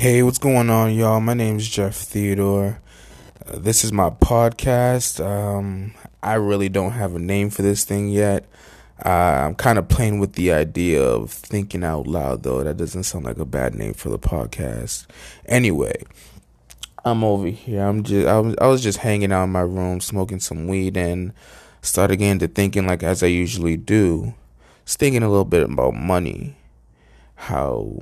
[0.00, 1.20] Hey, what's going on, y'all?
[1.20, 2.80] My name is Jeff Theodore.
[3.44, 5.22] Uh, this is my podcast.
[5.22, 5.92] Um,
[6.22, 8.46] I really don't have a name for this thing yet.
[9.04, 9.10] Uh,
[9.44, 12.64] I'm kind of playing with the idea of thinking out loud, though.
[12.64, 15.06] That doesn't sound like a bad name for the podcast.
[15.44, 16.02] Anyway,
[17.04, 17.82] I'm over here.
[17.82, 20.96] I'm just I was I was just hanging out in my room, smoking some weed,
[20.96, 21.34] and
[21.82, 24.32] started getting to thinking like as I usually do,
[24.86, 26.56] just thinking a little bit about money,
[27.34, 28.00] how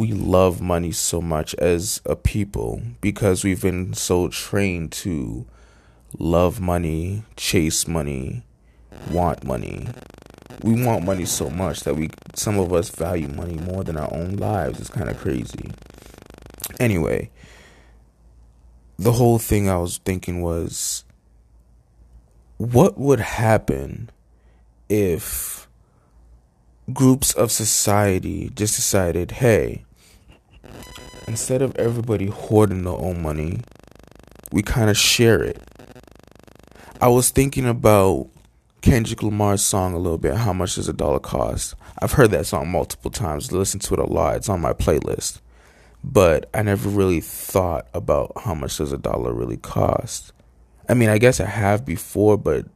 [0.00, 5.44] we love money so much as a people because we've been so trained to
[6.18, 8.42] love money, chase money,
[9.10, 9.86] want money.
[10.62, 14.10] We want money so much that we some of us value money more than our
[14.10, 14.80] own lives.
[14.80, 15.70] It's kind of crazy.
[16.78, 17.30] Anyway,
[18.98, 21.04] the whole thing I was thinking was
[22.56, 24.08] what would happen
[24.88, 25.68] if
[26.90, 29.84] groups of society just decided, hey,
[31.30, 33.60] instead of everybody hoarding their own money,
[34.50, 35.62] we kind of share it.
[37.00, 38.28] I was thinking about
[38.80, 41.76] Kendrick Lamar's song a little bit, How Much Does a Dollar Cost?
[42.02, 44.34] I've heard that song multiple times, listened to it a lot.
[44.34, 45.40] It's on my playlist.
[46.02, 50.32] But I never really thought about how much does a dollar really cost.
[50.88, 52.66] I mean, I guess I have before, but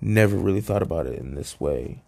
[0.00, 2.00] never really thought about it in this way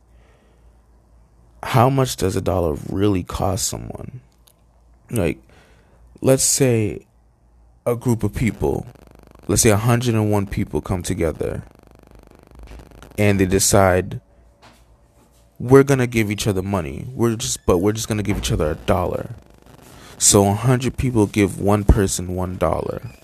[1.62, 4.20] how much does a dollar really cost someone?
[5.10, 5.38] Like,
[6.20, 7.06] let's say
[7.84, 8.86] a group of people,
[9.48, 11.62] let's say 101 people come together
[13.18, 14.20] and they decide
[15.58, 17.06] we're going to give each other money.
[17.14, 19.34] We're just but we're just going to give each other a dollar.
[20.18, 23.16] So 100 people give one person $1.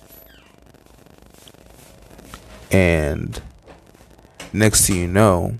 [2.71, 3.43] And
[4.53, 5.59] next thing you know,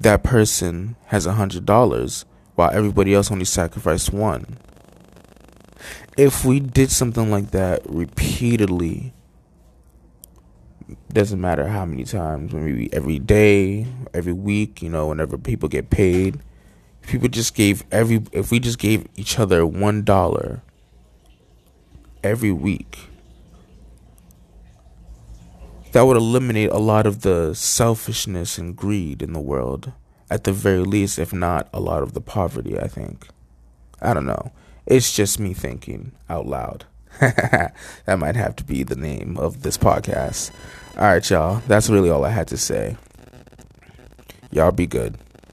[0.00, 4.58] that person has a hundred dollars while everybody else only sacrificed one.
[6.16, 9.12] If we did something like that repeatedly,
[11.12, 15.90] doesn't matter how many times, maybe every day, every week, you know, whenever people get
[15.90, 16.40] paid,
[17.02, 20.62] people just gave every if we just gave each other one dollar
[22.22, 23.10] every week
[25.94, 29.92] that would eliminate a lot of the selfishness and greed in the world.
[30.28, 33.28] At the very least, if not a lot of the poverty, I think.
[34.02, 34.50] I don't know.
[34.86, 36.84] It's just me thinking out loud.
[37.20, 37.72] that
[38.18, 40.50] might have to be the name of this podcast.
[40.96, 41.62] All right, y'all.
[41.66, 42.96] That's really all I had to say.
[44.50, 45.16] Y'all be good.